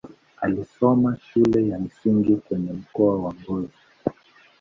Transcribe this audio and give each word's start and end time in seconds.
Alisoma 0.41 1.17
shule 1.17 1.67
ya 1.69 1.79
msingi 1.79 2.35
kwenye 2.35 2.71
mkoa 2.73 3.15
wa 3.21 3.33
Ngozi. 3.33 3.77